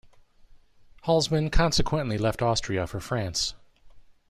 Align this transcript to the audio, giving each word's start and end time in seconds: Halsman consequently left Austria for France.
Halsman 1.03 1.51
consequently 1.51 2.17
left 2.17 2.41
Austria 2.41 2.87
for 2.87 2.99
France. 2.99 3.53